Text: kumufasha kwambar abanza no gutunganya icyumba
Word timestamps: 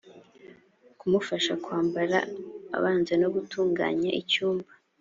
kumufasha 0.99 1.53
kwambar 1.63 2.09
abanza 2.77 3.13
no 3.21 3.27
gutunganya 3.35 4.09
icyumba 4.21 4.69